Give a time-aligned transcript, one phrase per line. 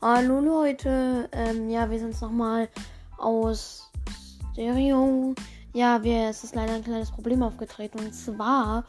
[0.00, 2.68] Hallo Leute, ähm, ja, wir sind nochmal
[3.16, 3.90] aus
[4.52, 5.34] Stereo.
[5.74, 7.98] Ja, wir, es ist leider ein kleines Problem aufgetreten.
[7.98, 8.84] Und zwar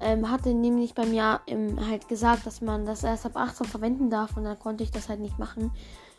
[0.00, 4.10] ähm, hatte nämlich bei mir ähm, halt gesagt, dass man das erst ab 18 verwenden
[4.10, 5.70] darf und dann konnte ich das halt nicht machen.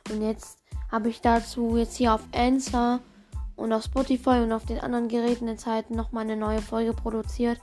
[0.10, 0.58] Und jetzt
[0.90, 3.02] habe ich dazu jetzt hier auf Answer
[3.58, 7.60] und auf Spotify und auf den anderen Geräten jetzt halt nochmal eine neue Folge produziert.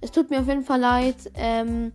[0.00, 1.32] Es tut mir auf jeden Fall leid.
[1.34, 1.92] Ähm,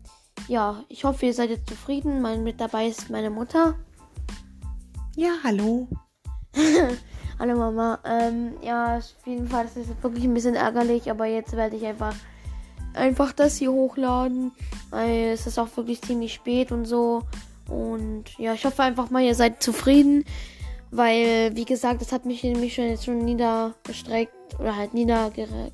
[0.49, 2.21] ja, ich hoffe, ihr seid jetzt zufrieden.
[2.21, 3.75] Mein, mit dabei ist meine Mutter.
[5.15, 5.87] Ja, hallo.
[7.37, 7.99] Hallo Mama.
[8.05, 12.15] Ähm, ja, auf jeden Fall, ist wirklich ein bisschen ärgerlich, aber jetzt werde ich einfach
[12.93, 14.51] einfach das hier hochladen,
[14.89, 17.23] weil es ist auch wirklich ziemlich spät und so.
[17.67, 20.23] Und ja, ich hoffe einfach mal, ihr seid zufrieden,
[20.91, 25.73] weil wie gesagt, das hat mich nämlich schon jetzt schon niedergestreckt oder halt niedergestreckt,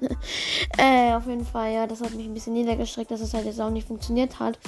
[0.00, 0.08] ja.
[0.78, 3.60] äh, auf jeden Fall, ja, das hat mich ein bisschen niedergestreckt, dass es halt jetzt
[3.60, 4.58] auch nicht funktioniert hat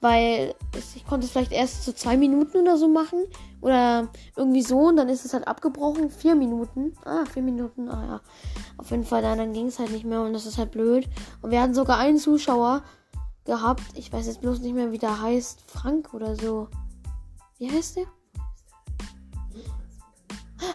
[0.00, 0.54] weil
[0.94, 3.24] ich konnte es vielleicht erst so zwei Minuten oder so machen
[3.60, 6.10] oder irgendwie so und dann ist es halt abgebrochen.
[6.10, 6.94] Vier Minuten.
[7.04, 7.88] Ah, vier Minuten.
[7.88, 8.20] Ah ja.
[8.78, 11.08] Auf jeden Fall, dann, dann ging es halt nicht mehr und das ist halt blöd.
[11.42, 12.82] Und wir hatten sogar einen Zuschauer
[13.44, 13.82] gehabt.
[13.94, 15.70] Ich weiß jetzt bloß nicht mehr, wie der heißt.
[15.70, 16.68] Frank oder so.
[17.58, 18.06] Wie heißt der?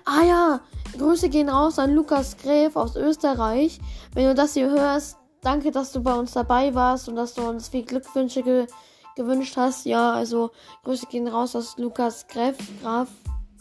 [0.05, 0.61] Ah ja,
[0.97, 3.79] Grüße gehen raus an Lukas Gräf aus Österreich.
[4.13, 7.41] Wenn du das hier hörst, danke, dass du bei uns dabei warst und dass du
[7.41, 8.67] uns viel Glückwünsche ge
[9.15, 9.85] gewünscht hast.
[9.85, 10.51] Ja, also
[10.83, 13.09] Grüße gehen raus aus Lukas Greff, Graf,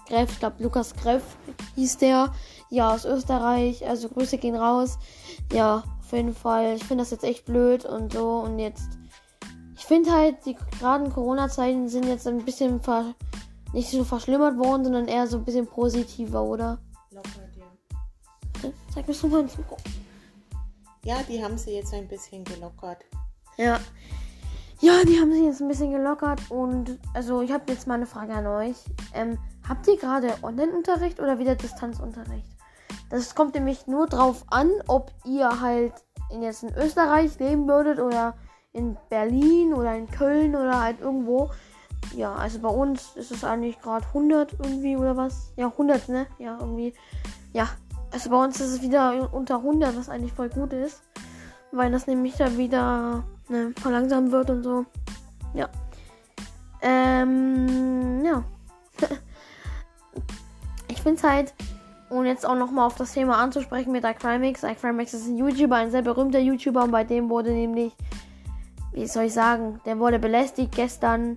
[0.06, 1.23] Greff, ich glaube Lukas Greff
[1.77, 2.33] hieß der.
[2.69, 3.87] Ja, aus Österreich.
[3.87, 4.98] Also Grüße gehen raus.
[5.53, 6.77] Ja, auf jeden Fall.
[6.77, 8.39] Ich finde das jetzt echt blöd und so.
[8.39, 8.98] Und jetzt.
[9.77, 13.15] Ich finde halt, die geraden Corona-Zeiten sind jetzt ein bisschen ver
[13.73, 16.78] nicht so verschlimmert worden, sondern eher so ein bisschen positiver, oder?
[17.11, 18.71] Lockert, ja.
[18.95, 19.77] Sag mir mal ins Mikro.
[21.05, 23.05] Ja, die haben sie jetzt ein bisschen gelockert.
[23.56, 23.81] Ja,
[24.81, 28.06] ja, die haben sich jetzt ein bisschen gelockert und also ich habe jetzt mal eine
[28.06, 28.77] Frage an euch.
[29.15, 29.38] Ähm,
[29.69, 32.47] habt ihr gerade Online-Unterricht oder wieder Distanzunterricht?
[33.10, 35.93] Das kommt nämlich nur drauf an, ob ihr halt
[36.31, 38.34] in jetzt in Österreich leben würdet oder
[38.72, 41.50] in Berlin oder in Köln oder halt irgendwo.
[42.15, 45.53] Ja, also bei uns ist es eigentlich gerade 100 irgendwie oder was?
[45.56, 46.26] Ja, 100, ne?
[46.38, 46.94] Ja, irgendwie.
[47.53, 47.69] Ja,
[48.12, 51.03] also bei uns ist es wieder unter 100, was eigentlich voll gut ist.
[51.72, 54.87] Weil das nämlich da wieder ne, verlangsamen wird und so.
[55.55, 55.69] Ja.
[56.81, 58.43] Ähm, ja.
[60.88, 61.55] ich finde es halt,
[62.09, 64.65] um jetzt auch nochmal auf das Thema anzusprechen mit Acrimix.
[64.65, 67.94] Acrimix ist ein YouTuber, ein sehr berühmter YouTuber und bei dem wurde nämlich,
[68.93, 71.37] wie soll ich sagen, der wurde belästigt gestern,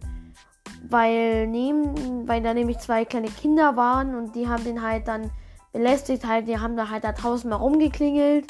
[0.89, 5.31] weil, neben, weil da nämlich zwei kleine Kinder waren und die haben den halt dann
[5.71, 8.45] belästigt, halt, die haben da halt da tausendmal rumgeklingelt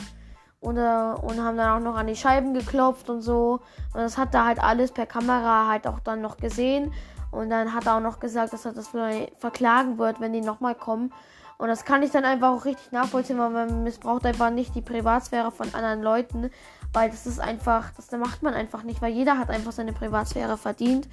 [0.64, 3.60] und, äh, und haben dann auch noch an die Scheiben geklopft und so.
[3.94, 6.94] Und das hat er halt alles per Kamera halt auch dann noch gesehen.
[7.32, 8.90] Und dann hat er auch noch gesagt, dass er das
[9.38, 11.12] verklagen wird, wenn die nochmal kommen.
[11.58, 14.82] Und das kann ich dann einfach auch richtig nachvollziehen, weil man missbraucht einfach nicht die
[14.82, 16.50] Privatsphäre von anderen Leuten.
[16.94, 20.58] Weil das ist einfach, das macht man einfach nicht, weil jeder hat einfach seine Privatsphäre
[20.58, 21.10] verdient.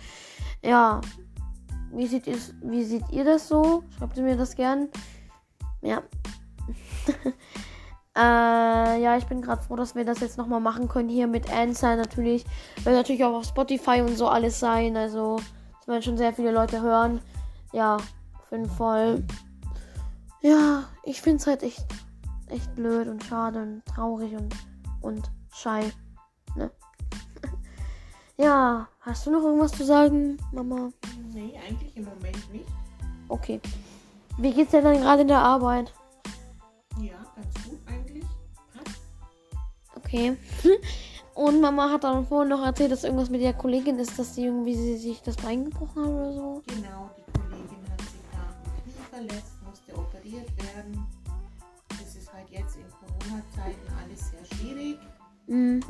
[0.62, 1.00] Ja.
[1.92, 3.82] Wie seht, ihr, wie seht ihr das so?
[3.98, 4.88] Schreibt ihr mir das gern.
[5.82, 6.02] Ja.
[8.12, 8.20] Äh,
[8.96, 11.96] ja, ich bin gerade froh, dass wir das jetzt nochmal machen können hier mit Answer
[11.96, 12.44] natürlich.
[12.82, 14.96] Wird natürlich auch auf Spotify und so alles sein.
[14.96, 15.40] Also,
[15.78, 17.20] das werden schon sehr viele Leute hören.
[17.72, 19.22] Ja, auf jeden Fall.
[20.40, 21.84] Ja, ich finde es halt echt,
[22.48, 24.54] echt blöd und schade und traurig und,
[25.00, 25.92] und schei.
[26.56, 26.70] Ne?
[28.36, 30.90] ja, hast du noch irgendwas zu sagen, Mama?
[31.32, 32.68] Nee, eigentlich im Moment nicht.
[33.28, 33.60] Okay.
[34.38, 35.92] Wie geht's dir dann gerade in der Arbeit?
[40.12, 40.36] Okay.
[41.34, 44.46] Und Mama hat dann vorhin noch erzählt, dass irgendwas mit der Kollegin ist, dass sie
[44.46, 46.62] irgendwie sie sich das Bein gebrochen hat oder so.
[46.66, 51.06] Genau, die Kollegin hat sich da verletzt, musste operiert werden.
[51.88, 54.98] Das ist halt jetzt in Corona-Zeiten alles sehr schwierig.
[55.46, 55.80] Mhm.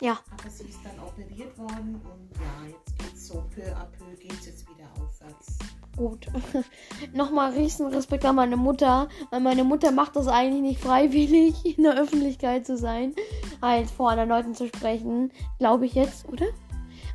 [0.00, 0.18] Ja.
[0.30, 4.14] Aber sie ist dann operiert worden und ja, jetzt geht es so peu à peu,
[4.16, 5.58] geht es jetzt wieder aufwärts
[5.96, 6.26] gut.
[7.14, 11.84] Nochmal riesen Respekt an meine Mutter, weil meine Mutter macht das eigentlich nicht freiwillig, in
[11.84, 13.14] der Öffentlichkeit zu sein,
[13.62, 16.46] halt vor anderen Leuten zu sprechen, glaube ich jetzt, oder?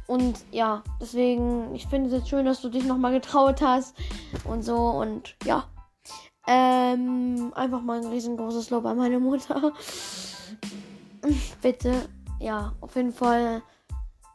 [0.07, 3.95] Und ja, deswegen, ich finde es jetzt schön, dass du dich nochmal getraut hast
[4.43, 5.65] und so und ja.
[6.47, 9.73] Ähm, einfach mal ein riesengroßes Lob an meine Mutter.
[11.61, 13.61] Bitte, ja, auf jeden Fall.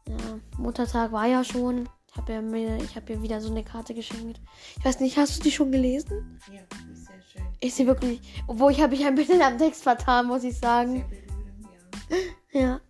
[0.08, 3.94] Ja, Muttertag war ja schon habe ja mir, ich habe ihr wieder so eine Karte
[3.94, 4.40] geschenkt.
[4.78, 6.40] Ich weiß nicht, hast du die schon gelesen?
[6.52, 7.42] Ja, die ist sehr schön.
[7.60, 11.04] Ist sie wirklich, obwohl ich habe mich ein bisschen am Text vertan, muss ich sagen.
[12.52, 12.68] Sehr ja.
[12.68, 12.80] ja.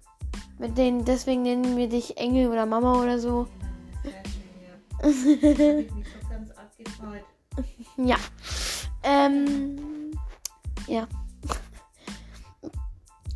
[0.58, 3.46] Mit denen, deswegen nennen wir dich Engel oder Mama oder so.
[4.02, 5.78] Sehr schön, ja.
[5.80, 7.24] Ich mich schon ganz arg gefreut.
[7.98, 8.16] Ja.
[9.02, 10.12] Ähm.
[10.86, 11.08] Ja.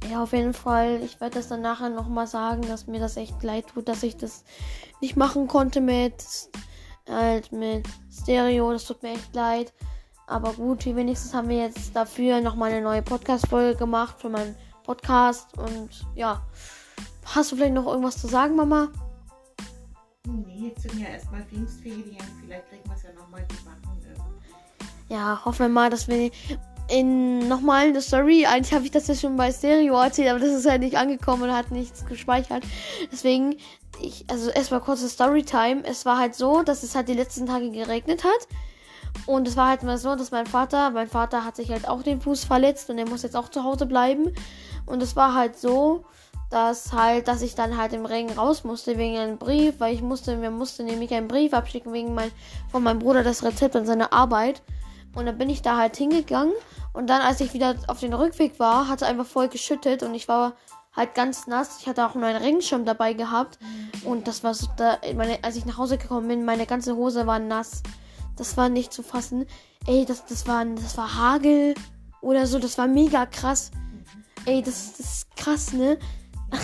[0.08, 1.00] Ja, auf jeden Fall.
[1.02, 4.17] Ich werde das dann nachher nochmal sagen, dass mir das echt leid tut, dass ich
[4.17, 4.44] das
[5.00, 6.14] nicht machen konnte mit
[7.08, 8.73] halt mit Stereo.
[8.73, 9.73] Das tut mir echt leid.
[10.26, 14.55] Aber gut, wie wenigstens haben wir jetzt dafür nochmal eine neue Podcast-Folge gemacht für meinen
[14.85, 15.56] Podcast.
[15.58, 16.43] Und ja.
[17.25, 18.88] Hast du vielleicht noch irgendwas zu sagen, Mama?
[20.26, 22.17] Nee, jetzt sind ja erstmal Pfingstferien.
[22.44, 23.91] Vielleicht kriegen wir es ja nochmal gebacken.
[25.11, 26.31] Ja, hoffen wir mal, dass wir
[26.90, 28.46] in nochmal eine Story.
[28.46, 31.44] Eigentlich habe ich das ja schon bei Stereo erzählt, aber das ist halt nicht angekommen
[31.44, 32.64] und hat nichts gespeichert.
[33.12, 33.56] Deswegen,
[34.02, 35.82] ich, also erstmal kurze Storytime.
[35.84, 38.48] Es war halt so, dass es halt die letzten Tage geregnet hat.
[39.26, 42.02] Und es war halt mal so, dass mein Vater, mein Vater hat sich halt auch
[42.02, 44.32] den Fuß verletzt und er muss jetzt auch zu Hause bleiben.
[44.86, 46.04] Und es war halt so,
[46.50, 50.02] dass halt, dass ich dann halt im Regen raus musste wegen einem Brief, weil ich
[50.02, 52.31] musste, mir musste nämlich einen Brief abschicken wegen mein,
[52.70, 54.62] von meinem Bruder das Rezept an seine Arbeit.
[55.14, 56.52] Und dann bin ich da halt hingegangen
[56.92, 60.14] und dann, als ich wieder auf den Rückweg war, hat es einfach voll geschüttet und
[60.14, 60.54] ich war
[60.94, 61.78] halt ganz nass.
[61.81, 63.58] Ich hatte auch nur einen Regenschirm dabei gehabt
[64.04, 67.26] und das war so, da, meine, als ich nach Hause gekommen bin, meine ganze Hose
[67.26, 67.82] war nass.
[68.37, 69.46] Das war nicht zu fassen.
[69.87, 71.75] Ey, das, das war, das war Hagel
[72.20, 72.58] oder so.
[72.58, 73.70] Das war mega krass.
[74.46, 75.98] Ey, das, das ist krass, ne?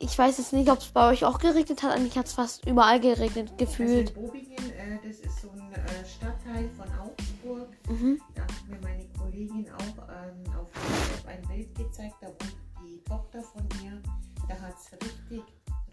[0.00, 1.92] ich weiß jetzt nicht, ob es bei euch auch geregnet hat.
[1.92, 4.10] Eigentlich hat es fast überall geregnet, gefühlt.
[4.10, 7.68] Also in Bobingen, äh, das ist so ein äh, Stadtteil von Augsburg.
[7.88, 8.20] Mhm.
[9.38, 14.02] Kollegin auch ähm, auf WhatsApp ein Bild gezeigt, da wohnt die Tochter von ihr.
[14.48, 15.44] Da hat es richtig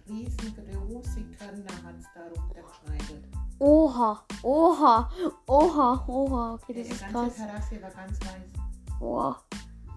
[0.08, 3.28] riesengroße Körner hat's da runtergeschneidelt.
[3.60, 5.12] Oha, oha,
[5.48, 6.54] oha, oha.
[6.56, 7.36] Okay, das Die ist ganze krass.
[7.36, 9.00] Terrasse war ganz weiß.
[9.00, 9.44] Boah.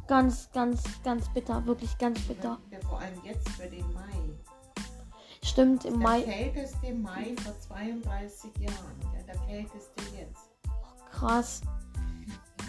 [0.06, 1.64] Ganz, ganz, ganz bitter.
[1.64, 2.58] Wirklich ganz bitter.
[2.70, 4.30] Ja, vor allem jetzt für den Mai.
[5.42, 6.22] Stimmt, im Der Mai.
[6.22, 9.00] kälteste Mai vor 32 Jahren.
[9.14, 10.50] Ja, der kälteste jetzt.
[11.10, 11.62] Krass.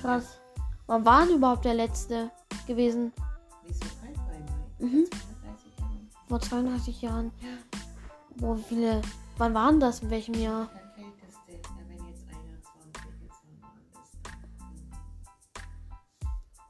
[0.02, 0.40] Krass.
[0.90, 2.32] Wann war denn überhaupt der letzte
[2.66, 3.14] gewesen?
[4.80, 4.84] Bei?
[4.84, 5.06] Mhm.
[5.08, 6.10] 32 Jahren.
[6.28, 7.32] Vor 32 Jahren.
[8.38, 9.02] Boah, wie viele.
[9.38, 10.00] Wann waren das?
[10.00, 10.68] In welchem Jahr?
[10.98, 11.04] Ja,
[11.86, 12.34] wenn jetzt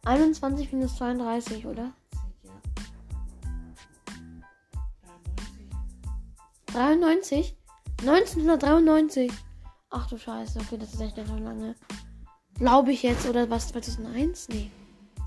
[0.04, 1.56] 21 ist, wann war das?
[1.56, 1.94] 21 minus 32, oder?
[2.42, 2.62] Sicher.
[6.74, 7.58] 93.
[8.04, 8.38] 93?
[8.42, 9.32] 1993.
[9.92, 11.76] Ach du Scheiße, okay, das ist echt nicht so lange.
[12.60, 14.50] Glaube ich jetzt, oder was, 2001?
[14.50, 14.70] Nee.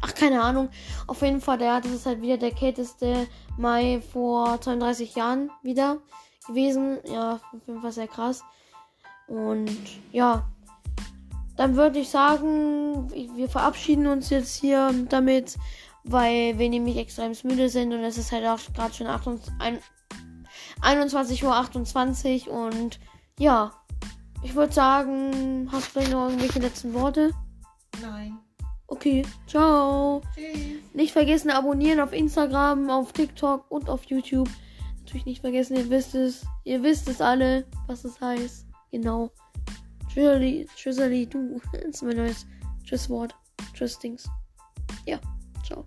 [0.02, 0.68] Ach, keine Ahnung.
[1.06, 3.26] Auf jeden Fall, der, das ist halt wieder der kälteste
[3.56, 5.98] Mai vor 32 Jahren wieder
[6.46, 6.98] gewesen.
[7.04, 8.42] Ja, auf jeden Fall sehr krass.
[9.28, 9.70] Und
[10.10, 10.46] ja,
[11.56, 15.56] dann würde ich sagen, wir verabschieden uns jetzt hier damit,
[16.04, 19.78] weil wir nämlich extrem müde sind und es ist halt auch gerade schon 28 ein-
[20.82, 22.98] 21.28 Uhr und
[23.38, 23.72] ja,
[24.42, 27.30] ich würde sagen, hast du vielleicht noch irgendwelche letzten Worte?
[28.00, 28.38] Nein.
[28.86, 30.20] Okay, ciao.
[30.34, 30.82] Tschüss.
[30.92, 34.48] Nicht vergessen, abonnieren auf Instagram, auf TikTok und auf YouTube.
[35.00, 36.44] Natürlich nicht vergessen, ihr wisst es.
[36.64, 38.66] Ihr wisst es alle, was es heißt.
[38.90, 39.30] Genau.
[40.08, 41.60] Tschüsseli, tschüsseli, du.
[41.72, 42.46] Das ist mein neues
[42.84, 43.34] Tschüsswort.
[43.72, 44.28] Tschüss, Dings.
[45.06, 45.18] Ja,
[45.64, 45.86] ciao.